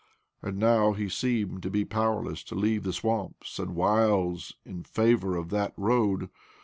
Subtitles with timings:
[0.41, 5.35] And now he seemed to be powerless to leave the swamps and wilds in favour
[5.37, 6.31] of that road.